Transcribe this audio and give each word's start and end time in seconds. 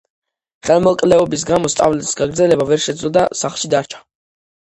ხელმოკლეობის 0.69 1.43
გამო 1.49 1.71
სწავლის 1.73 2.15
გაგრძელება 2.23 2.67
ვერ 2.71 2.83
შეძლო 2.87 3.13
და 3.19 3.27
სახლში 3.45 3.73
დარჩა. 3.77 4.03